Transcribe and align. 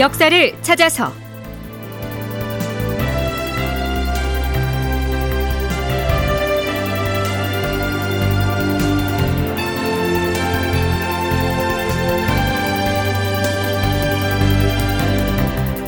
역사를 0.00 0.62
찾아서. 0.62 1.12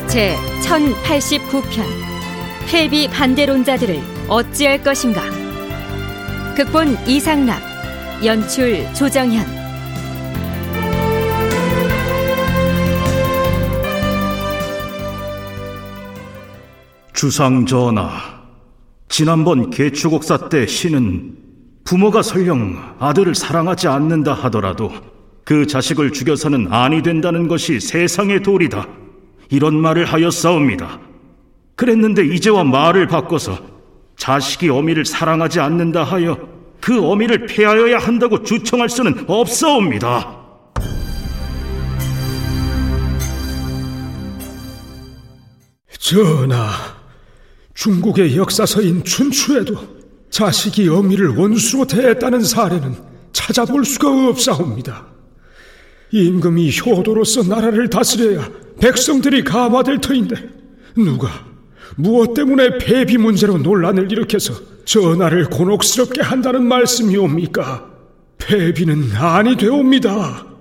제 0.07 0.35
1089편. 0.61 1.83
폐비 2.69 3.07
반대론자들을 3.07 3.99
어찌할 4.27 4.83
것인가? 4.83 5.23
극본 6.55 7.07
이상락 7.07 7.59
연출 8.23 8.85
조정현 8.93 9.62
주상 17.23 17.65
전하, 17.65 18.11
지난번 19.07 19.69
개추곡사 19.69 20.49
때 20.49 20.67
신은 20.67 21.37
부모가 21.85 22.21
설령 22.21 22.97
아들을 22.99 23.33
사랑하지 23.33 23.87
않는다 23.87 24.33
하더라도 24.33 24.91
그 25.45 25.65
자식을 25.65 26.11
죽여서는 26.11 26.67
아니 26.73 27.01
된다는 27.01 27.47
것이 27.47 27.79
세상의 27.79 28.43
도리다. 28.43 28.89
이런 29.49 29.77
말을 29.77 30.03
하였사옵니다. 30.03 30.99
그랬는데 31.77 32.25
이제와 32.25 32.65
말을 32.65 33.07
바꿔서 33.07 33.57
자식이 34.17 34.67
어미를 34.67 35.05
사랑하지 35.05 35.61
않는다 35.61 36.03
하여 36.03 36.37
그 36.81 37.09
어미를 37.09 37.45
폐하여야 37.45 37.99
한다고 37.99 38.43
주청할 38.43 38.89
수는 38.89 39.23
없사옵니다. 39.29 40.43
전하, 45.97 47.02
중국의 47.73 48.37
역사서인 48.37 49.03
춘추에도 49.03 49.75
자식이 50.29 50.87
어미를 50.89 51.29
원수로 51.29 51.85
대했다는 51.85 52.41
사례는 52.41 52.95
찾아볼 53.31 53.85
수가 53.85 54.29
없사옵니다. 54.29 55.07
임금이 56.11 56.71
효도로서 56.79 57.43
나라를 57.43 57.89
다스려야 57.89 58.49
백성들이 58.79 59.43
감화될 59.43 59.99
터인데 60.01 60.35
누가 60.95 61.29
무엇 61.95 62.33
때문에 62.33 62.77
폐비 62.77 63.17
문제로 63.17 63.57
논란을 63.57 64.11
일으켜서 64.11 64.53
전하를 64.85 65.45
곤혹스럽게 65.45 66.21
한다는 66.21 66.67
말씀이옵니까? 66.67 67.89
폐비는 68.37 69.11
아니 69.15 69.55
되옵니다. 69.55 70.52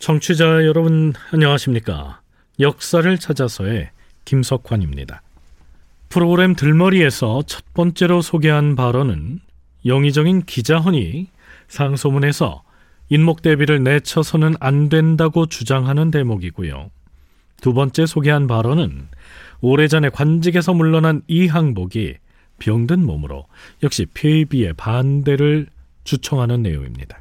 청취자 0.00 0.64
여러분 0.64 1.12
안녕하십니까? 1.30 2.22
역사를 2.58 3.18
찾아서의 3.18 3.90
김석환입니다. 4.24 5.20
프로그램 6.08 6.54
들머리에서 6.56 7.42
첫 7.46 7.74
번째로 7.74 8.22
소개한 8.22 8.76
발언은 8.76 9.40
영의정인 9.84 10.44
기자헌이 10.46 11.28
상소문에서 11.68 12.62
인목 13.10 13.42
대비를 13.42 13.84
내쳐서는 13.84 14.54
안 14.58 14.88
된다고 14.88 15.44
주장하는 15.44 16.10
대목이고요. 16.10 16.90
두 17.60 17.74
번째 17.74 18.06
소개한 18.06 18.46
발언은 18.46 19.06
오래전에 19.60 20.08
관직에서 20.08 20.72
물러난 20.72 21.20
이항복이 21.28 22.14
병든 22.58 23.04
몸으로 23.04 23.44
역시 23.82 24.06
폐비의 24.14 24.72
반대를 24.78 25.66
주청하는 26.04 26.62
내용입니다. 26.62 27.19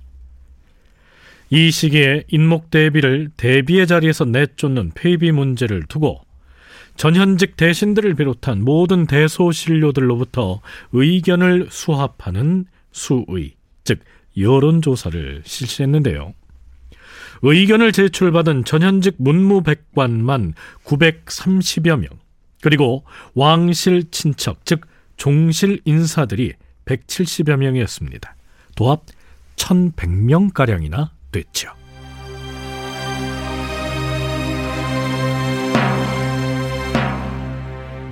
이 1.51 1.71
시기에 1.71 2.25
인목 2.27 2.69
대비를 2.69 3.31
대비의 3.35 3.87
자리에서 3.87 4.25
내쫓는 4.25 4.91
폐비 4.93 5.31
문제를 5.31 5.83
두고 5.87 6.21
전현직 6.95 7.55
대신들을 7.55 8.13
비롯한 8.15 8.63
모든 8.63 9.07
대소신료들로부터 9.07 10.61
의견을 10.91 11.69
수합하는 11.71 12.65
수의, 12.91 13.53
즉 13.83 13.99
여론조사를 14.37 15.43
실시했는데요. 15.45 16.33
의견을 17.41 17.93
제출받은 17.93 18.65
전현직 18.65 19.15
문무백관만 19.17 20.53
930여 20.83 21.99
명, 21.99 22.09
그리고 22.61 23.05
왕실 23.33 24.11
친척, 24.11 24.65
즉 24.65 24.81
종실 25.15 25.79
인사들이 25.85 26.53
170여 26.83 27.55
명이었습니다. 27.55 28.35
도합 28.75 29.03
1100명가량이나 29.55 31.11
됐죠. 31.31 31.69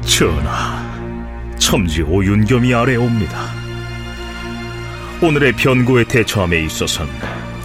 전하, 0.01 1.55
첨지 1.57 2.01
오윤겸이 2.01 2.73
아래옵니다. 2.73 3.37
오늘의 5.21 5.53
변고에 5.53 6.03
대처함에 6.05 6.59
있어서는 6.61 7.11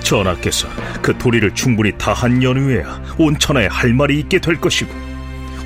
전하께서 0.01 0.69
그 1.01 1.17
도리를 1.17 1.55
충분히 1.55 1.97
다한 1.97 2.43
연후에야 2.43 3.03
온 3.19 3.39
천하에 3.39 3.67
할 3.67 3.95
말이 3.95 4.19
있게 4.21 4.39
될 4.39 4.61
것이고 4.61 4.93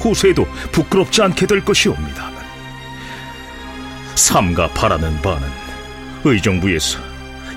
후세에도 0.00 0.44
부끄럽지 0.72 1.22
않게 1.22 1.46
될 1.46 1.64
것이옵니다. 1.64 2.30
삼가 4.14 4.68
바라는 4.68 5.20
바는 5.22 5.48
의정부에서 6.24 7.05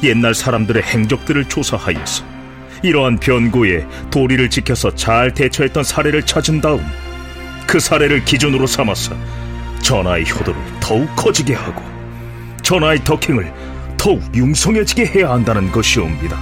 옛날 0.03 0.33
사람들의 0.33 0.83
행적들을 0.83 1.45
조사하여서 1.45 2.25
이러한 2.83 3.19
변고에 3.19 3.85
도리를 4.11 4.49
지켜서 4.49 4.93
잘 4.95 5.33
대처했던 5.33 5.83
사례를 5.83 6.25
찾은 6.25 6.61
다음 6.61 6.79
그 7.67 7.79
사례를 7.79 8.23
기준으로 8.25 8.65
삼아서 8.65 9.15
전하의 9.81 10.29
효도를 10.29 10.59
더욱 10.79 11.07
커지게 11.15 11.53
하고 11.53 11.83
전하의 12.63 13.03
덕행을 13.03 13.53
더욱 13.97 14.21
융성해지게 14.33 15.05
해야 15.05 15.31
한다는 15.31 15.71
것이옵니다. 15.71 16.39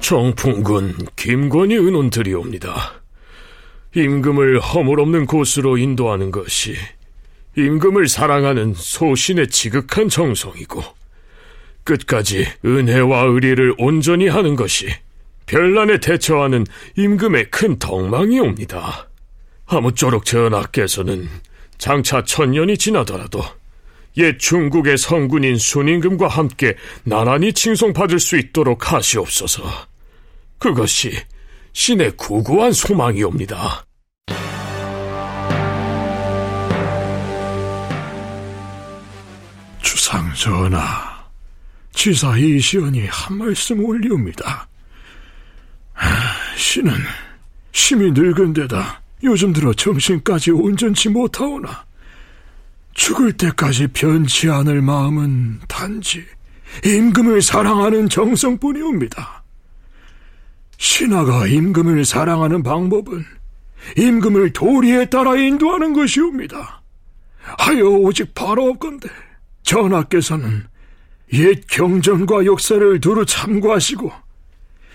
정풍군 0.00 0.96
김건희 1.16 1.74
의논드리옵니다. 1.74 3.02
임금을 3.94 4.58
허물없는 4.58 5.26
곳으로 5.26 5.76
인도하는 5.76 6.30
것이 6.30 6.76
임금을 7.58 8.06
사랑하는 8.06 8.72
소신의 8.76 9.48
지극한 9.48 10.08
정성이고 10.08 10.80
끝까지 11.82 12.46
은혜와 12.64 13.22
의리를 13.22 13.74
온전히 13.78 14.28
하는 14.28 14.54
것이 14.54 14.88
별난에 15.46 15.98
대처하는 15.98 16.64
임금의 16.96 17.50
큰 17.50 17.76
덕망이옵니다. 17.80 19.08
아무쪼록 19.66 20.24
전하께서는 20.24 21.28
장차 21.78 22.22
천년이 22.22 22.78
지나더라도 22.78 23.42
옛 24.18 24.38
중국의 24.38 24.96
성군인 24.96 25.56
순임금과 25.56 26.28
함께 26.28 26.76
나란히 27.02 27.52
칭송받을 27.52 28.20
수 28.20 28.36
있도록 28.36 28.92
하시옵소서. 28.92 29.64
그것이 30.58 31.12
신의 31.72 32.12
구구한 32.16 32.72
소망이옵니다. 32.72 33.84
상 40.08 40.32
전하, 40.32 41.22
지사 41.92 42.34
이시연이 42.34 43.06
한 43.08 43.36
말씀 43.36 43.84
올리옵니다. 43.84 44.66
신은 46.56 46.94
심이 47.72 48.12
늙은 48.12 48.54
데다 48.54 49.02
요즘 49.22 49.52
들어 49.52 49.70
정신까지 49.74 50.52
온전치 50.52 51.10
못하오나 51.10 51.84
죽을 52.94 53.34
때까지 53.34 53.88
변치 53.88 54.48
않을 54.48 54.80
마음은 54.80 55.60
단지 55.68 56.24
임금을 56.86 57.42
사랑하는 57.42 58.08
정성뿐이옵니다. 58.08 59.44
신하가 60.78 61.48
임금을 61.48 62.06
사랑하는 62.06 62.62
방법은 62.62 63.26
임금을 63.98 64.54
도리에 64.54 65.10
따라 65.10 65.36
인도하는 65.36 65.92
것이옵니다. 65.92 66.80
하여 67.58 67.84
오직 67.84 68.34
바로 68.34 68.70
없건대 68.70 69.10
전하께서는 69.62 70.66
옛 71.34 71.60
경전과 71.68 72.46
역사를 72.46 73.00
두루 73.00 73.26
참고하시고 73.26 74.10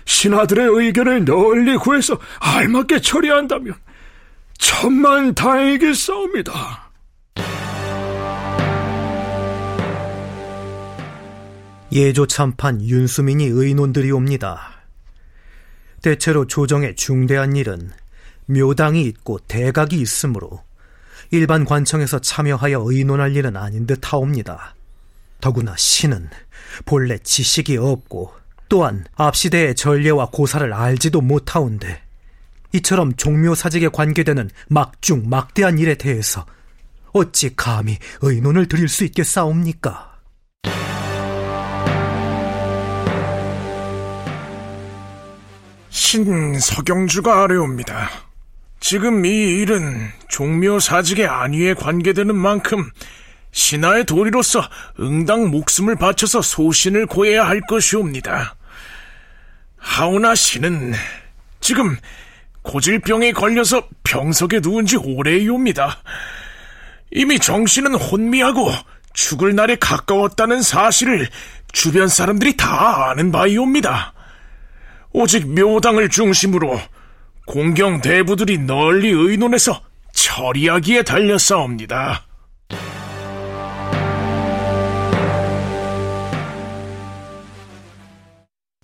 신하들의 0.04 0.68
의견을 0.68 1.24
널리 1.24 1.76
구해서 1.76 2.18
알맞게 2.40 3.00
처리한다면 3.00 3.74
천만 4.58 5.34
다행이겠사옵니다. 5.34 6.90
예조 11.92 12.26
참판 12.26 12.82
윤수민이 12.82 13.44
의논들이 13.44 14.10
옵니다. 14.10 14.82
대체로 16.02 16.46
조정의 16.46 16.96
중대한 16.96 17.56
일은 17.56 17.90
묘당이 18.46 19.02
있고 19.02 19.38
대각이 19.46 20.00
있으므로 20.00 20.62
일반 21.30 21.64
관청에서 21.64 22.20
참여하여 22.20 22.82
의논할 22.86 23.36
일은 23.36 23.56
아닌 23.56 23.86
듯 23.86 24.12
하옵니다. 24.12 24.74
더구나 25.40 25.74
신은 25.76 26.30
본래 26.84 27.18
지식이 27.18 27.76
없고 27.76 28.32
또한 28.68 29.04
앞시대의 29.14 29.74
전례와 29.74 30.30
고사를 30.30 30.72
알지도 30.72 31.20
못하온데 31.20 32.02
이처럼 32.72 33.14
종묘사직에 33.14 33.88
관계되는 33.88 34.50
막중 34.68 35.28
막대한 35.28 35.78
일에 35.78 35.94
대해서 35.94 36.44
어찌 37.12 37.54
감히 37.54 37.98
의논을 38.22 38.66
드릴 38.66 38.88
수 38.88 39.04
있겠사옵니까? 39.04 40.14
신 45.90 46.58
서경주가 46.58 47.44
아뢰옵니다. 47.44 48.23
지금 48.86 49.24
이 49.24 49.30
일은 49.30 50.12
종묘 50.28 50.78
사직의 50.78 51.26
안위에 51.26 51.72
관계되는 51.72 52.36
만큼 52.36 52.90
신하의 53.50 54.04
도리로서 54.04 54.60
응당 55.00 55.50
목숨을 55.50 55.96
바쳐서 55.96 56.42
소신을 56.42 57.06
고해야 57.06 57.48
할 57.48 57.62
것이옵니다. 57.62 58.56
하오나 59.78 60.34
신은 60.34 60.92
지금 61.60 61.96
고질병에 62.60 63.32
걸려서 63.32 63.88
병석에 64.02 64.60
누운 64.60 64.84
지 64.84 64.98
오래이옵니다. 64.98 66.02
이미 67.10 67.38
정신은 67.38 67.94
혼미하고 67.94 68.70
죽을 69.14 69.54
날에 69.54 69.76
가까웠다는 69.76 70.60
사실을 70.60 71.30
주변 71.72 72.06
사람들이 72.06 72.58
다 72.58 73.08
아는 73.08 73.32
바이옵니다. 73.32 74.12
오직 75.10 75.48
묘당을 75.48 76.10
중심으로 76.10 76.78
공경 77.46 78.00
대부들이 78.00 78.58
널리 78.58 79.10
의논해서 79.10 79.80
처리하기에 80.12 81.02
달렸사옵니다. 81.02 82.24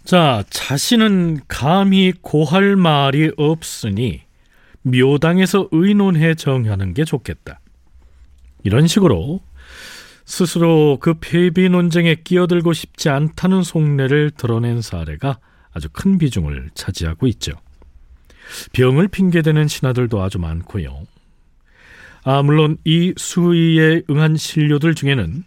자, 0.05 0.43
자신은 0.51 1.41
감히 1.47 2.13
고할 2.21 2.75
말이 2.75 3.31
없으니 3.37 4.23
묘당에서 4.83 5.69
의논해 5.71 6.35
정하는 6.35 6.95
게 6.95 7.05
좋겠다. 7.05 7.61
이런 8.65 8.87
식으로 8.87 9.41
스스로 10.25 10.99
그 11.01 11.15
폐비 11.21 11.69
논쟁에 11.69 12.17
끼어들고 12.17 12.73
싶지 12.73 13.09
않다는 13.09 13.63
속내를 13.63 14.33
드러낸 14.33 14.81
사례가 14.83 15.39
아주 15.73 15.89
큰 15.93 16.19
비중을 16.19 16.71
차지하고 16.75 17.27
있죠. 17.29 17.53
병을 18.73 19.09
핑계대는 19.09 19.69
신하들도 19.69 20.23
아주 20.23 20.39
많고요. 20.39 21.07
아, 22.25 22.43
물론 22.43 22.77
이 22.85 23.15
수의에 23.17 24.03
응한 24.11 24.37
신료들 24.37 24.95
중에는 24.95 25.45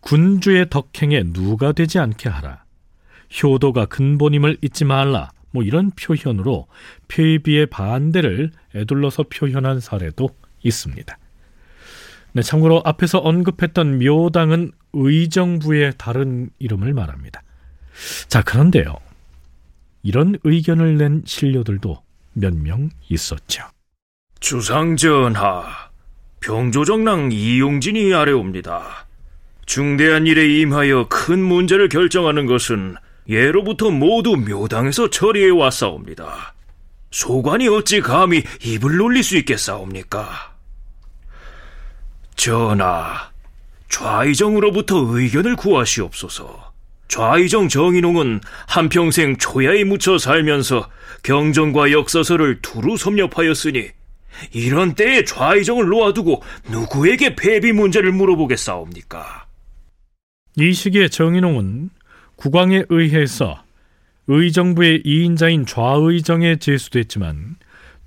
군주의 0.00 0.68
덕행에 0.70 1.24
누가 1.32 1.72
되지 1.72 1.98
않게 1.98 2.28
하라. 2.28 2.64
효도가 3.42 3.86
근본임을 3.86 4.58
잊지 4.62 4.84
말라. 4.84 5.30
뭐 5.50 5.62
이런 5.62 5.90
표현으로 5.90 6.68
폐비의 7.08 7.66
반대를 7.66 8.50
애둘러서 8.74 9.24
표현한 9.24 9.80
사례도 9.80 10.28
있습니다. 10.62 11.18
네, 12.34 12.42
참고로 12.42 12.82
앞에서 12.84 13.18
언급했던 13.18 13.98
묘당은 13.98 14.72
의정부의 14.92 15.94
다른 15.96 16.50
이름을 16.58 16.92
말합니다. 16.92 17.42
자, 18.28 18.42
그런데요. 18.42 18.94
이런 20.02 20.36
의견을 20.44 20.98
낸 20.98 21.22
신료들도 21.24 22.05
몇 22.36 22.54
명 22.54 22.90
있었죠. 23.08 23.64
주상전하, 24.40 25.64
병조정랑 26.40 27.32
이용진이 27.32 28.12
아래옵니다. 28.14 29.06
중대한 29.64 30.26
일에 30.26 30.60
임하여 30.60 31.08
큰 31.08 31.42
문제를 31.42 31.88
결정하는 31.88 32.46
것은 32.46 32.96
예로부터 33.28 33.90
모두 33.90 34.36
묘당에서 34.36 35.10
처리해 35.10 35.50
왔사옵니다. 35.50 36.54
소관이 37.10 37.66
어찌 37.68 38.00
감히 38.00 38.44
입을 38.62 38.96
놀릴 38.98 39.24
수 39.24 39.36
있겠사옵니까? 39.38 40.54
전하, 42.36 43.30
좌이정으로부터 43.88 44.98
의견을 44.98 45.56
구하시옵소서. 45.56 46.72
좌이정 47.08 47.68
정인홍은 47.68 48.40
한평생 48.66 49.36
초야에 49.36 49.84
묻혀 49.84 50.18
살면서 50.18 50.88
경전과 51.22 51.92
역사서를 51.92 52.60
두루 52.62 52.96
섭렵하였으니 52.96 53.90
이런 54.52 54.94
때에 54.94 55.24
좌이정을 55.24 55.86
놓아두고 55.88 56.42
누구에게 56.70 57.36
폐비 57.36 57.72
문제를 57.72 58.12
물어보겠사옵니까? 58.12 59.46
이 60.56 60.72
시기에 60.72 61.08
정인홍은 61.08 61.90
국왕에 62.36 62.84
의해서 62.88 63.62
의정부의 64.26 65.02
2인자인 65.04 65.66
좌의정에 65.66 66.56
제수됐지만 66.56 67.56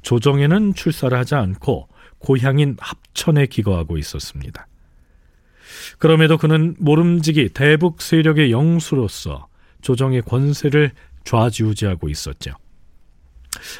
조정에는 0.01 0.74
출사를 0.74 1.18
하지 1.18 1.36
않고 1.36 1.88
고향인 2.19 2.78
합천에 2.80 3.46
기거하고 3.46 3.98
있었습니다. 3.98 4.69
그럼에도 5.97 6.37
그는 6.37 6.75
모름지기 6.79 7.49
대북 7.49 8.01
세력의 8.01 8.51
영수로서 8.51 9.47
조정의 9.81 10.21
권세를 10.23 10.91
좌지우지하고 11.23 12.09
있었죠. 12.09 12.51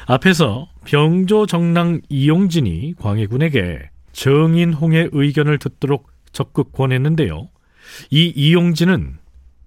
앞에서 0.06 0.68
병조 0.84 1.46
정랑 1.46 2.00
이용진이 2.08 2.94
광해군에게 2.98 3.90
정인홍의 4.12 5.10
의견을 5.12 5.58
듣도록 5.58 6.10
적극 6.32 6.72
권했는데요. 6.72 7.48
이 8.10 8.32
이용진은 8.34 9.18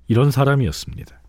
이런 0.08 0.32
사람이었습니다. 0.32 1.22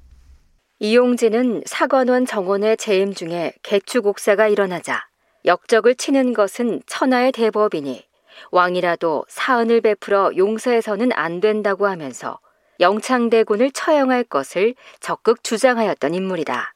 이용진은 0.80 1.62
사관원 1.66 2.26
정원의 2.26 2.76
재임 2.76 3.14
중에 3.14 3.52
개축옥사가 3.62 4.48
일어나자 4.48 5.06
역적을 5.44 5.94
치는 5.94 6.34
것은 6.34 6.82
천하의 6.86 7.32
대법이니 7.32 8.04
왕이라도 8.50 9.24
사은을 9.28 9.80
베풀어 9.80 10.32
용서해서는 10.36 11.12
안 11.12 11.40
된다고 11.40 11.86
하면서 11.86 12.38
영창대군을 12.80 13.70
처형할 13.72 14.24
것을 14.24 14.74
적극 15.00 15.44
주장하였던 15.44 16.14
인물이다. 16.14 16.74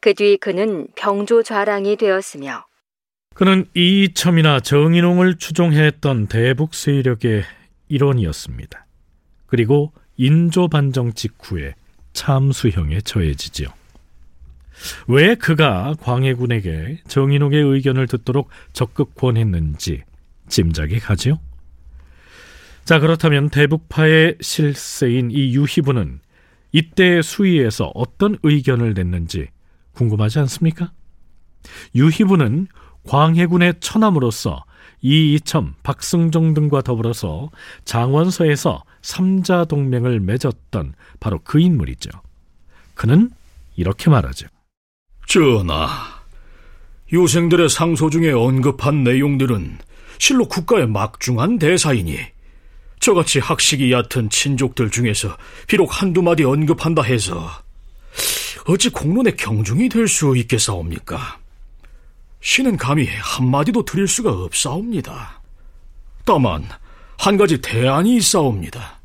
그 0.00 0.14
뒤 0.14 0.36
그는 0.36 0.88
병조 0.96 1.42
좌랑이 1.42 1.96
되었으며 1.96 2.64
그는 3.34 3.66
이이첨이나 3.74 4.60
정인홍을 4.60 5.38
추종했던 5.38 6.26
대북 6.26 6.74
세력의 6.74 7.44
일원이었습니다. 7.88 8.86
그리고 9.46 9.92
인조 10.16 10.68
반정 10.68 11.14
직후에 11.14 11.74
참수형에 12.12 13.00
처해지지요. 13.00 13.68
왜 15.06 15.34
그가 15.34 15.94
광해군에게 16.00 17.02
정인홍의 17.06 17.62
의견을 17.62 18.06
듣도록 18.06 18.48
적극 18.72 19.14
권했는지 19.14 20.02
짐작이 20.52 21.00
가지요. 21.00 21.40
자 22.84 23.00
그렇다면 23.00 23.48
대북파의 23.48 24.36
실세인 24.40 25.30
이 25.30 25.54
유희부는 25.54 26.20
이때 26.72 27.22
수위에서 27.22 27.90
어떤 27.94 28.36
의견을 28.42 28.94
냈는지 28.94 29.48
궁금하지 29.92 30.38
않습니까? 30.40 30.92
유희부는 31.94 32.68
광해군의 33.04 33.74
처남으로서 33.80 34.64
이이첨, 35.00 35.74
박승종 35.82 36.54
등과 36.54 36.82
더불어서 36.82 37.50
장원서에서 37.84 38.84
삼자 39.00 39.64
동맹을 39.64 40.20
맺었던 40.20 40.94
바로 41.18 41.40
그 41.42 41.58
인물이죠. 41.60 42.10
그는 42.94 43.30
이렇게 43.74 44.10
말하죠. 44.10 44.46
전하, 45.26 45.88
요생들의 47.12 47.68
상소 47.68 48.10
중에 48.10 48.32
언급한 48.32 49.02
내용들은 49.02 49.78
실로 50.22 50.46
국가의 50.46 50.86
막중한 50.86 51.58
대사이니 51.58 52.16
저같이 53.00 53.40
학식이 53.40 53.90
얕은 53.90 54.30
친족들 54.30 54.88
중에서 54.88 55.36
비록 55.66 56.00
한두 56.00 56.22
마디 56.22 56.44
언급한다 56.44 57.02
해서 57.02 57.50
어찌 58.68 58.88
공론의 58.90 59.36
경중이 59.36 59.88
될 59.88 60.06
수 60.06 60.36
있겠사옵니까? 60.36 61.40
신은 62.40 62.76
감히 62.76 63.08
한마디도 63.08 63.84
드릴 63.84 64.06
수가 64.06 64.30
없사옵니다. 64.30 65.42
다만 66.24 66.68
한 67.18 67.36
가지 67.36 67.60
대안이 67.60 68.14
있사옵니다. 68.18 69.00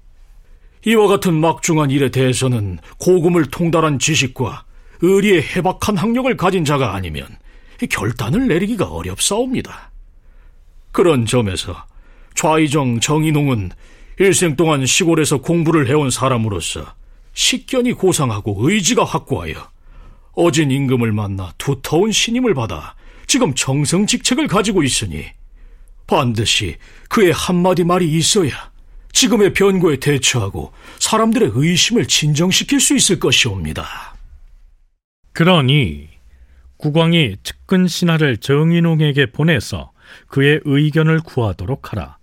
이와 0.85 1.07
같은 1.07 1.33
막중한 1.33 1.89
일에 1.89 2.11
대해서는 2.11 2.77
고금을 2.99 3.47
통달한 3.47 3.97
지식과 3.97 4.65
의리의 5.01 5.41
해박한 5.41 5.97
학력을 5.97 6.37
가진 6.37 6.63
자가 6.63 6.93
아니면 6.93 7.27
결단을 7.89 8.47
내리기가 8.47 8.85
어렵사옵니다. 8.85 9.96
그런 10.91 11.25
점에서 11.25 11.85
좌이정 12.35 12.99
정인홍은 12.99 13.71
일생 14.19 14.55
동안 14.55 14.85
시골에서 14.85 15.41
공부를 15.41 15.87
해온 15.87 16.09
사람으로서 16.09 16.85
식견이 17.33 17.93
고상하고 17.93 18.55
의지가 18.59 19.03
확고하여 19.03 19.69
어진 20.33 20.71
임금을 20.71 21.11
만나 21.11 21.53
두터운 21.57 22.11
신임을 22.11 22.53
받아 22.53 22.95
지금 23.27 23.53
정성직책을 23.53 24.47
가지고 24.47 24.83
있으니 24.83 25.25
반드시 26.07 26.77
그의 27.09 27.31
한마디 27.31 27.83
말이 27.83 28.09
있어야 28.11 28.71
지금의 29.11 29.53
변고에 29.53 29.97
대처하고 29.97 30.73
사람들의 30.99 31.51
의심을 31.53 32.05
진정시킬 32.05 32.79
수 32.79 32.95
있을 32.95 33.19
것이옵니다. 33.19 34.15
그러니 35.33 36.07
국왕이 36.77 37.37
측근 37.43 37.87
신하를 37.87 38.37
정인홍에게 38.37 39.31
보내서 39.31 39.91
그의 40.27 40.61
의견을 40.63 41.19
구하도록 41.21 41.91
하라. 41.91 42.17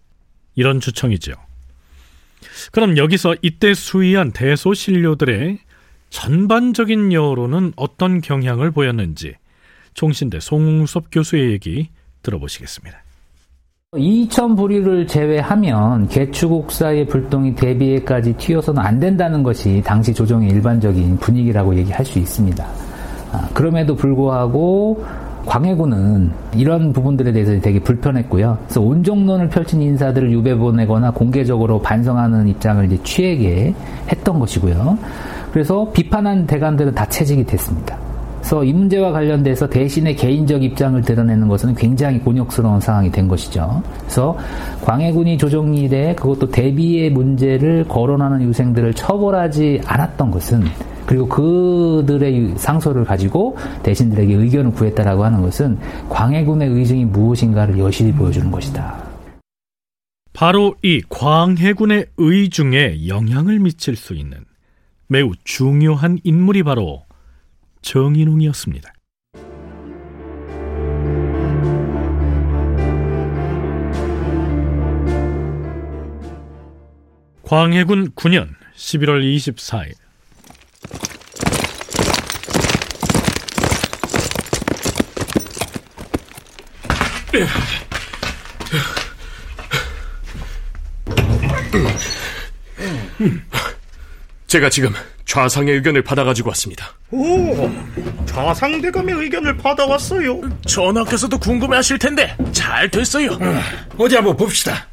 이런 0.54 0.80
주청이죠. 0.80 1.32
그럼 2.72 2.96
여기서 2.96 3.34
이때 3.42 3.74
수의한 3.74 4.32
대소신료들의 4.32 5.58
전반적인 6.10 7.12
여론은 7.12 7.72
어떤 7.76 8.20
경향을 8.20 8.70
보였는지 8.70 9.34
총신대 9.94 10.40
송웅섭 10.40 11.06
교수의 11.10 11.50
얘기 11.50 11.88
들어보시겠습니다. 12.22 13.04
이천 13.96 14.56
불의를 14.56 15.06
제외하면 15.06 16.08
개추국사의 16.08 17.06
불똥이 17.06 17.54
대비에까지 17.54 18.34
튀어서는 18.34 18.82
안 18.82 18.98
된다는 18.98 19.42
것이 19.42 19.82
당시 19.84 20.12
조정의 20.12 20.50
일반적인 20.50 21.18
분위기라고 21.18 21.76
얘기할 21.76 22.04
수 22.04 22.18
있습니다. 22.18 22.64
아, 23.32 23.48
그럼에도 23.54 23.94
불구하고 23.94 25.04
광해군은 25.46 26.30
이런 26.54 26.92
부분들에 26.92 27.32
대해서 27.32 27.58
되게 27.60 27.78
불편했고요. 27.80 28.58
그래서 28.64 28.80
온종론을 28.80 29.48
펼친 29.48 29.82
인사들을 29.82 30.32
유배 30.32 30.54
보내거나 30.54 31.10
공개적으로 31.10 31.80
반성하는 31.80 32.48
입장을 32.48 32.84
이제 32.86 33.02
취하게 33.02 33.74
했던 34.10 34.38
것이고요. 34.38 34.98
그래서 35.52 35.88
비판한 35.92 36.46
대관들은 36.46 36.94
다 36.94 37.06
채직이 37.06 37.44
됐습니다. 37.44 37.96
그래서 38.44 38.62
이 38.62 38.74
문제와 38.74 39.10
관련돼서 39.10 39.66
대신의 39.70 40.16
개인적 40.16 40.62
입장을 40.62 41.00
드러내는 41.00 41.48
것은 41.48 41.74
굉장히 41.74 42.18
곤욕스러운 42.20 42.78
상황이 42.78 43.10
된 43.10 43.26
것이죠. 43.26 43.82
그래서 44.00 44.36
광해군이 44.82 45.38
조정일에 45.38 46.14
그것도 46.14 46.50
대비의 46.50 47.10
문제를 47.10 47.84
거론하는 47.88 48.42
유생들을 48.42 48.92
처벌하지 48.92 49.80
않았던 49.86 50.30
것은 50.30 50.62
그리고 51.06 51.28
그들의 51.28 52.54
상소를 52.56 53.04
가지고 53.04 53.56
대신들에게 53.82 54.34
의견을 54.34 54.72
구했다라고 54.72 55.24
하는 55.24 55.42
것은 55.42 55.78
광해군의 56.08 56.68
의중이 56.68 57.04
무엇인가를 57.06 57.78
여실히 57.78 58.12
보여주는 58.12 58.50
것이다. 58.50 59.04
바로 60.32 60.74
이 60.82 61.00
광해군의 61.08 62.06
의중에 62.16 63.06
영향을 63.06 63.60
미칠 63.60 63.94
수 63.94 64.14
있는 64.14 64.44
매우 65.06 65.32
중요한 65.44 66.18
인물이 66.24 66.64
바로 66.64 67.04
정인웅이었습니다. 67.82 68.92
광해군 77.44 78.12
9년 78.12 78.48
11월 78.74 79.22
24일 79.22 80.03
제가 94.46 94.70
지금 94.70 94.92
좌상의 95.24 95.74
의견을 95.74 96.02
받아가지고 96.02 96.50
왔습니다. 96.50 96.92
오, 97.10 97.70
좌상대감의 98.26 99.14
의견을 99.16 99.56
받아왔어요. 99.56 100.40
전하께서도 100.66 101.38
궁금해하실 101.38 101.98
텐데 101.98 102.36
잘 102.52 102.88
됐어요. 102.88 103.36
어디 103.98 104.14
한번 104.14 104.36
봅시다. 104.36 104.86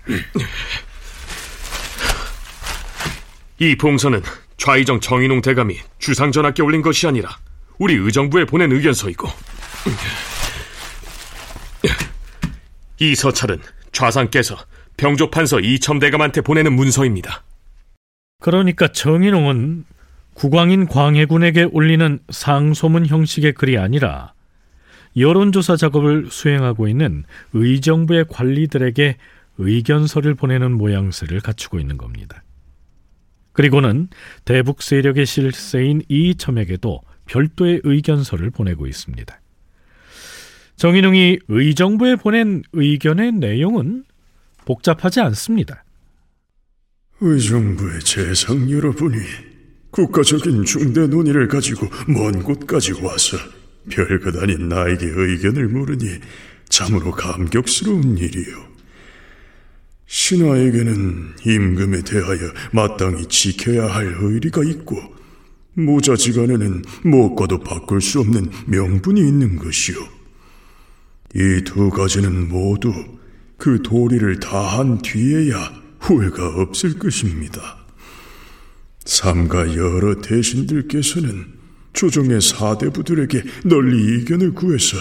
이 3.60 3.76
봉서는 3.76 4.24
좌의정 4.58 5.00
정인홍 5.00 5.42
대감이 5.42 5.78
주상전하께 6.00 6.64
올린 6.64 6.82
것이 6.82 7.06
아니라 7.06 7.38
우리 7.78 7.94
의정부에 7.96 8.46
보낸 8.46 8.72
의견서이고 8.72 9.28
이 13.02 13.16
서찰은 13.16 13.58
좌상께서 13.92 14.56
병조판서 14.98 15.60
이첨대감한테 15.60 16.42
보내는 16.42 16.74
문서입니다. 16.74 17.44
그러니까 18.40 18.90
정인홍은 18.90 19.86
국왕인 20.36 20.86
광해군에게 20.86 21.64
올리는 21.72 22.20
상소문 22.30 23.08
형식의 23.08 23.54
글이 23.54 23.80
아니라 23.80 24.34
여론조사 25.18 25.78
작업을 25.78 26.28
수행하고 26.30 26.88
있는 26.88 27.24
의정부의 27.54 28.26
관리들에게 28.30 29.18
의견서를 29.58 30.36
보내는 30.36 30.72
모양새를 30.72 31.40
갖추고 31.42 31.80
있는 31.80 31.98
겁니다. 31.98 32.44
그리고는 33.54 34.10
대북 34.46 34.84
세력의 34.84 35.26
실세인 35.26 36.04
이첨에게도 36.08 37.02
별도의 37.26 37.82
의견서를 37.84 38.52
보내고 38.52 38.86
있습니다. 38.86 39.41
정인웅이 40.82 41.38
의정부에 41.48 42.16
보낸 42.16 42.64
의견의 42.74 43.34
내용은 43.34 44.04
복잡하지 44.66 45.20
않습니다. 45.20 45.84
의정부의 47.20 48.00
재상 48.00 48.68
여러분이 48.68 49.16
국가적인 49.92 50.66
중대 50.66 51.06
논의를 51.06 51.48
가지고 51.48 51.86
먼 52.08 52.42
곳까지 52.42 52.94
와서 52.94 53.38
별것 53.92 54.42
아닌 54.42 54.70
나에게 54.70 55.06
의견을 55.06 55.68
물으니 55.68 56.18
참으로 56.68 57.12
감격스러운 57.12 58.18
일이요. 58.18 58.66
신하에게는 60.08 61.36
임금에 61.46 62.02
대하여 62.02 62.40
마땅히 62.72 63.28
지켜야 63.28 63.86
할 63.86 64.16
의리가 64.20 64.64
있고 64.64 64.98
모자지간에는 65.76 66.82
무엇과도 67.04 67.60
바꿀 67.60 68.02
수 68.02 68.20
없는 68.22 68.50
명분이 68.66 69.22
있는 69.22 69.58
것이요. 69.58 70.21
이 71.36 71.64
두 71.64 71.90
가지는 71.90 72.50
모두 72.50 72.94
그 73.58 73.82
도리를 73.84 74.40
다한 74.40 75.02
뒤에야 75.02 75.82
후회가 76.00 76.62
없을 76.62 76.98
것입니다. 76.98 77.78
삼가 79.06 79.76
여러 79.76 80.20
대신들께서는 80.22 81.46
조정의 81.94 82.42
사대부들에게 82.42 83.44
널리 83.66 84.22
이견을 84.22 84.54
구해서 84.54 84.98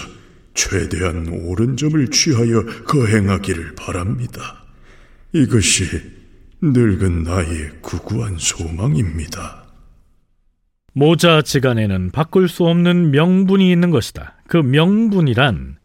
최대한 0.53 1.27
옳은 1.27 1.77
점을 1.77 2.07
취하여 2.09 2.65
거행하기를 2.85 3.75
바랍니다. 3.75 4.63
이것이 5.33 5.85
늙은 6.61 7.23
나의 7.23 7.71
구구한 7.81 8.35
소망입니다. 8.37 9.65
모자 10.93 11.41
지간에는 11.41 12.11
바꿀 12.11 12.49
수 12.49 12.65
없는 12.65 13.11
명분이 13.11 13.71
있는 13.71 13.91
것이다. 13.91 14.35
그 14.47 14.57
명분이란 14.57 15.77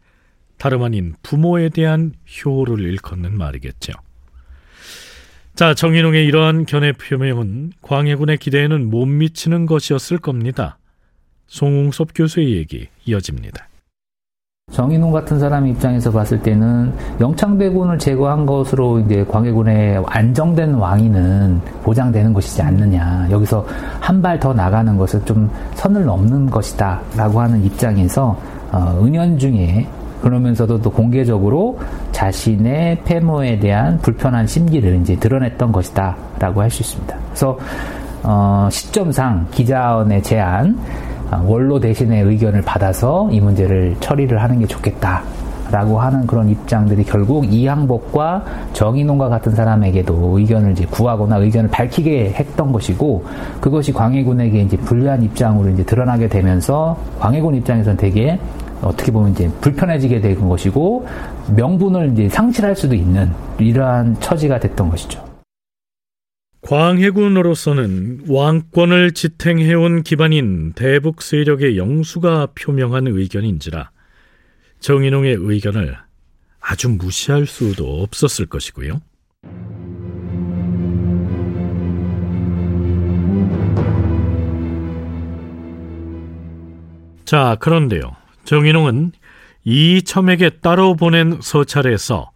다름 0.57 0.83
아닌 0.83 1.13
부모에 1.23 1.69
대한 1.69 2.13
효를 2.45 2.79
일컫는 2.79 3.37
말이겠죠. 3.37 3.93
자, 5.55 5.73
정인웅의 5.73 6.25
이러한 6.25 6.65
견해 6.65 6.91
표명은 6.93 7.71
광해군의 7.81 8.37
기대에는 8.37 8.89
못 8.89 9.05
미치는 9.05 9.65
것이었을 9.65 10.19
겁니다. 10.19 10.77
송웅섭 11.47 12.09
교수의 12.13 12.57
얘기 12.57 12.87
이어집니다. 13.05 13.67
정인웅 14.73 15.11
같은 15.13 15.39
사람 15.39 15.65
입장에서 15.65 16.11
봤을 16.11 16.41
때는 16.43 16.93
영창대군을 17.21 17.97
제거한 17.97 18.45
것으로 18.45 18.99
이제 18.99 19.23
광해군의 19.23 20.03
안정된 20.05 20.73
왕위는 20.73 21.61
보장되는 21.83 22.33
것이지 22.33 22.61
않느냐. 22.61 23.29
여기서 23.31 23.65
한 24.01 24.21
발 24.21 24.37
더 24.39 24.53
나가는 24.53 24.97
것은 24.97 25.23
좀 25.25 25.49
선을 25.75 26.03
넘는 26.03 26.47
것이다라고 26.49 27.39
하는 27.39 27.63
입장에서 27.63 28.37
어, 28.73 29.01
은연중에 29.01 29.87
그러면서도 30.21 30.81
또 30.81 30.89
공개적으로 30.91 31.79
자신의 32.11 33.03
패모에 33.03 33.59
대한 33.59 33.99
불편한 33.99 34.47
심기를 34.47 34.99
이제 35.01 35.15
드러냈던 35.15 35.71
것이다라고 35.71 36.61
할 36.61 36.69
수 36.69 36.81
있습니다. 36.83 37.15
그래서 37.27 37.57
어, 38.23 38.67
시점상 38.71 39.47
기자원의 39.51 40.23
제안 40.23 40.77
어, 41.31 41.43
원로 41.45 41.79
대신의 41.79 42.23
의견을 42.23 42.61
받아서 42.61 43.29
이 43.31 43.39
문제를 43.39 43.95
처리를 43.99 44.41
하는 44.41 44.59
게 44.59 44.65
좋겠다. 44.65 45.23
라고 45.69 45.99
하는 45.99 46.25
그런 46.25 46.47
입장들이 46.47 47.03
결국 47.03 47.45
이항복과 47.51 48.45
정인홍과 48.71 49.27
같은 49.27 49.53
사람에게도 49.53 50.39
의견을 50.39 50.71
이제 50.71 50.85
구하거나 50.85 51.39
의견을 51.39 51.69
밝히게 51.69 52.35
했던 52.37 52.71
것이고 52.71 53.25
그것이 53.59 53.91
광해군에게 53.91 54.61
이제 54.61 54.77
불리한 54.77 55.23
입장으로 55.23 55.69
이제 55.71 55.83
드러나게 55.83 56.29
되면서 56.29 56.97
광해군 57.19 57.55
입장에서는 57.55 57.97
되게 57.97 58.39
어떻게 58.81 59.11
보면 59.11 59.31
이제 59.31 59.49
불편해지게 59.61 60.21
된 60.21 60.47
것이고 60.47 61.07
명분을 61.55 62.13
이제 62.13 62.29
상실할 62.29 62.75
수도 62.75 62.95
있는 62.95 63.31
이러한 63.59 64.19
처지가 64.19 64.59
됐던 64.59 64.89
것이죠. 64.89 65.25
광해군으로서는 66.61 68.25
왕권을 68.27 69.13
지탱해온 69.13 70.03
기반인 70.03 70.73
대북 70.73 71.21
세력의 71.21 71.77
영수가 71.77 72.49
표명한 72.55 73.07
의견인지라 73.07 73.91
정인홍의 74.79 75.37
의견을 75.39 75.95
아주 76.59 76.89
무시할 76.89 77.45
수도 77.45 78.01
없었을 78.03 78.47
것이고요. 78.47 78.99
자, 87.23 87.57
그런데요. 87.59 88.15
정인홍은 88.47 89.11
이첨에게 89.65 90.61
따로 90.61 90.95
보낸 90.95 91.37
서찰에서 91.41 92.31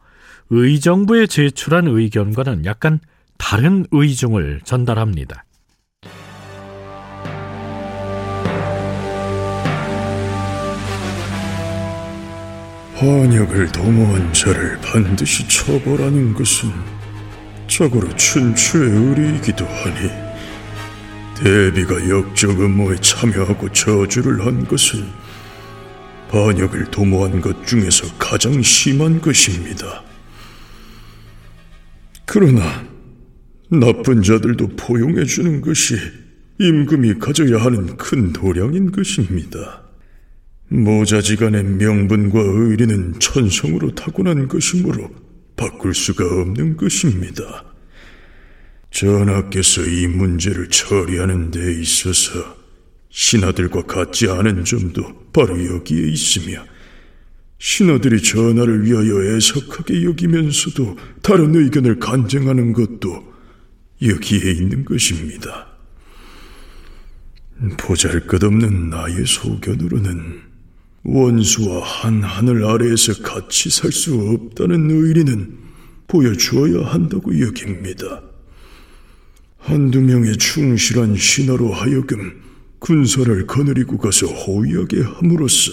의정부에 0.49 1.25
제출한 1.25 1.87
의견과는 1.87 2.65
약간 2.65 2.99
다른 3.37 3.85
의중을 3.91 4.59
전달합니다. 4.65 5.45
환역을 12.95 13.71
도모한 13.71 14.33
자를 14.33 14.77
반드시 14.81 15.47
처벌하는 15.47 16.33
것은 16.33 16.69
적으로 17.67 18.13
춘추의 18.17 18.91
의리이기도 18.91 19.65
하니 19.65 20.09
대비가 21.41 22.09
역적 22.09 22.59
음모에 22.59 22.97
참여하고 22.97 23.71
저주를 23.71 24.45
한 24.45 24.67
것은 24.67 25.20
반역을 26.31 26.91
도모한 26.91 27.41
것 27.41 27.67
중에서 27.67 28.07
가장 28.17 28.61
심한 28.61 29.19
것입니다. 29.19 30.03
그러나 32.25 32.85
나쁜 33.69 34.23
자들도 34.23 34.69
포용해 34.77 35.25
주는 35.25 35.59
것이 35.59 35.95
임금이 36.57 37.19
가져야 37.19 37.57
하는 37.57 37.97
큰 37.97 38.31
도량인 38.31 38.91
것입니다. 38.91 39.83
모자지간의 40.69 41.65
명분과 41.65 42.39
의리는 42.39 43.19
천성으로 43.19 43.93
타고난 43.93 44.47
것이므로 44.47 45.09
바꿀 45.57 45.93
수가 45.93 46.23
없는 46.23 46.77
것입니다. 46.77 47.65
전하께서 48.89 49.85
이 49.85 50.07
문제를 50.07 50.69
처리하는 50.69 51.51
데 51.51 51.73
있어서 51.73 52.60
신하들과 53.11 53.83
같지 53.83 54.29
않은 54.29 54.65
점도 54.65 55.27
바로 55.31 55.63
여기에 55.75 56.07
있으며 56.09 56.63
신하들이 57.59 58.23
전하를 58.23 58.85
위하여 58.85 59.35
애석하게 59.35 60.03
여기면서도 60.05 60.97
다른 61.21 61.53
의견을 61.53 61.99
간쟁하는 61.99 62.73
것도 62.73 63.31
여기에 64.01 64.51
있는 64.51 64.83
것입니다. 64.83 65.67
보잘것없는 67.77 68.89
나의 68.89 69.25
소견으로는 69.27 70.41
원수와 71.03 71.83
한 71.83 72.23
하늘 72.23 72.65
아래에서 72.65 73.21
같이 73.21 73.69
살 73.69 73.91
수 73.91 74.15
없다는 74.15 74.89
의리는 74.89 75.57
보여주어야 76.07 76.87
한다고 76.87 77.39
여깁니다. 77.39 78.23
한두 79.59 80.01
명의 80.01 80.35
충실한 80.37 81.15
신하로 81.15 81.71
하여금 81.71 82.41
군사를 82.81 83.45
거느리고 83.45 83.97
가서 83.99 84.25
호위하게 84.25 85.03
함으로써 85.03 85.71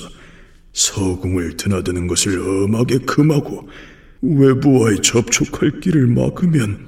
서궁을 0.74 1.56
드나드는 1.56 2.06
것을 2.06 2.38
엄하게 2.38 2.98
금하고 2.98 3.68
외부와의 4.20 5.00
접촉할 5.00 5.80
길을 5.80 6.06
막으면 6.08 6.86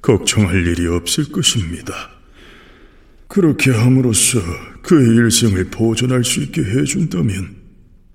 걱정할 0.00 0.66
일이 0.66 0.86
없을 0.86 1.30
것입니다. 1.30 1.92
그렇게 3.28 3.70
함으로써 3.70 4.40
그의 4.82 5.06
일생을 5.16 5.66
보존할 5.66 6.24
수 6.24 6.40
있게 6.40 6.62
해준다면 6.62 7.56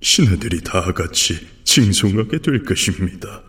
신하들이 0.02 0.62
다 0.62 0.82
같이 0.94 1.38
칭송하게 1.64 2.40
될 2.40 2.64
것입니다. 2.64 3.44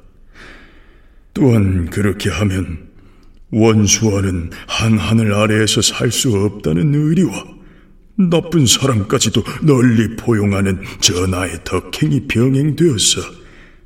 또한 1.32 1.88
그렇게 1.88 2.28
하면 2.28 2.88
원수와는 3.50 4.50
한 4.66 4.98
하늘 4.98 5.32
아래에서 5.32 5.80
살 5.80 6.10
수 6.10 6.36
없다는 6.36 6.94
의리와 6.94 7.55
나쁜 8.18 8.66
사람까지도 8.66 9.42
널리 9.62 10.16
포용하는 10.16 10.82
전하의 11.00 11.64
덕행이 11.64 12.26
병행되어서 12.28 13.20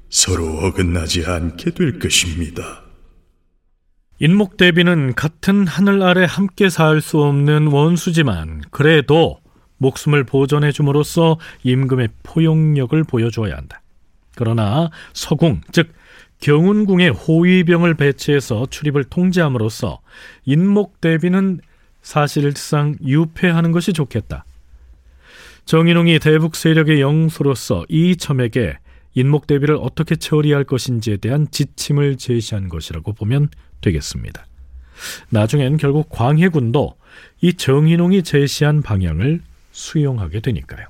서로 0.08 0.46
어긋나지 0.58 1.24
않게 1.26 1.72
될 1.72 1.98
것입니다. 1.98 2.82
인목대비는 4.20 5.14
같은 5.14 5.66
하늘 5.66 6.02
아래 6.02 6.26
함께 6.28 6.68
살 6.68 7.00
수 7.00 7.22
없는 7.22 7.68
원수지만 7.68 8.62
그래도 8.70 9.40
목숨을 9.78 10.24
보존해 10.24 10.72
줌으로써 10.72 11.38
임금의 11.62 12.08
포용력을 12.22 13.02
보여주어야 13.04 13.56
한다. 13.56 13.80
그러나 14.36 14.90
서궁, 15.14 15.62
즉 15.72 15.92
경운궁에 16.40 17.08
호위병을 17.08 17.94
배치해서 17.94 18.66
출입을 18.70 19.04
통제함으로써 19.04 20.00
인목 20.44 21.00
대비는 21.00 21.60
사실상 22.02 22.96
유폐하는 23.04 23.72
것이 23.72 23.92
좋겠다. 23.92 24.44
정인홍이 25.64 26.18
대북 26.18 26.56
세력의 26.56 27.00
영수로서 27.00 27.84
이첨에게 27.88 28.78
인목 29.14 29.46
대비를 29.46 29.76
어떻게 29.80 30.16
처리할 30.16 30.64
것인지에 30.64 31.18
대한 31.18 31.46
지침을 31.50 32.16
제시한 32.16 32.68
것이라고 32.68 33.12
보면 33.12 33.48
되겠습니다. 33.80 34.46
나중엔 35.30 35.76
결국 35.76 36.08
광해군도 36.10 36.96
이 37.40 37.54
정인홍이 37.54 38.22
제시한 38.22 38.82
방향을 38.82 39.40
수용하게 39.72 40.40
되니까요. 40.40 40.86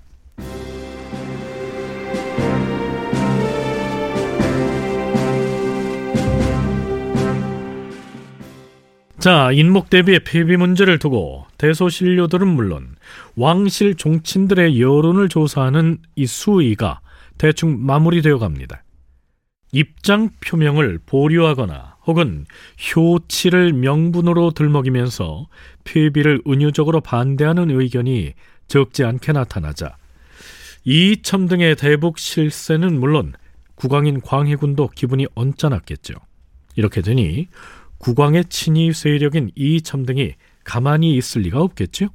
자, 9.21 9.53
인목 9.53 9.91
대비의 9.91 10.21
폐비 10.25 10.57
문제를 10.57 10.99
두고 10.99 11.45
대소신료들은 11.59 12.49
물론 12.49 12.97
왕실 13.37 13.95
종친들의 13.95 14.81
여론을 14.81 15.29
조사하는 15.29 15.99
이 16.17 16.25
수의가 16.25 17.01
대충 17.37 17.85
마무리되어 17.85 18.39
갑니다. 18.39 18.83
입장 19.73 20.31
표명을 20.41 21.01
보류하거나 21.05 21.97
혹은 22.07 22.47
효치를 22.97 23.75
명분으로 23.75 24.53
들먹이면서 24.53 25.49
폐비를 25.85 26.41
은유적으로 26.49 27.03
반대하는 27.03 27.71
의견이 27.71 28.33
적지 28.69 29.05
않게 29.05 29.33
나타나자 29.33 29.99
이첨 30.85 31.47
등의 31.47 31.77
대북 31.77 32.19
실세는 32.19 32.99
물론 32.99 33.35
국왕인 33.75 34.23
광해군도 34.23 34.89
기분이 34.95 35.27
언짢았겠죠. 35.35 36.15
이렇게 36.77 37.03
되니 37.03 37.49
국왕의 38.01 38.47
친위 38.49 38.93
세력인 38.93 39.53
이첨 39.55 40.05
등이 40.05 40.35
가만히 40.65 41.17
있을 41.17 41.43
리가 41.43 41.61
없겠죠. 41.61 42.09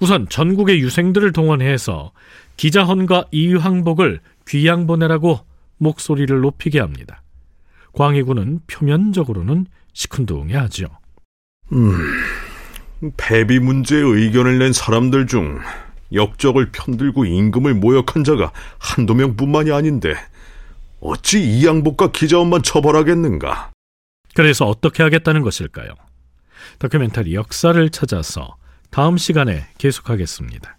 우선 0.00 0.28
전국의 0.28 0.80
유생들을 0.80 1.32
동원해서 1.32 2.12
기자헌과 2.56 3.26
이황복을 3.30 4.20
귀양 4.48 4.86
보내라고 4.86 5.40
목소리를 5.76 6.40
높이게 6.40 6.80
합니다. 6.80 7.22
광해군은 7.92 8.60
표면적으로는 8.66 9.66
시큰둥해하죠. 9.92 10.86
음, 11.72 11.92
패비 13.16 13.58
문제에 13.60 14.00
의견을 14.00 14.58
낸 14.58 14.72
사람들 14.72 15.26
중 15.26 15.60
역적을 16.12 16.70
편들고 16.72 17.26
임금을 17.26 17.74
모욕한 17.74 18.24
자가 18.24 18.52
한두 18.78 19.14
명뿐만이 19.14 19.70
아닌데 19.70 20.14
어찌 21.00 21.42
이양복과 21.42 22.12
기자원만 22.12 22.62
처벌하겠는가? 22.62 23.70
그래서 24.38 24.66
어떻게 24.66 25.02
하겠다는 25.02 25.42
것일까요? 25.42 25.94
다큐멘터리 26.78 27.34
역사를 27.34 27.90
찾아서 27.90 28.54
다음 28.88 29.16
시간에 29.16 29.66
계속하겠습니다. 29.78 30.78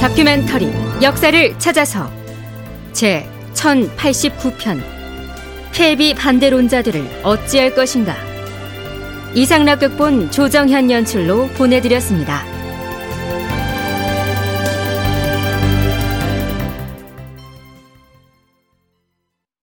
다큐멘터리 0.00 0.72
역사를 1.02 1.58
찾아서 1.58 2.10
제 2.94 3.28
1089편 3.54 4.82
폐비 5.72 6.14
반대론자들을 6.14 7.22
어찌할 7.22 7.74
것인가 7.74 8.14
이상락 9.34 9.80
극본 9.80 10.30
조정현 10.30 10.92
연출로 10.92 11.48
보내드렸습니다. 11.48 12.53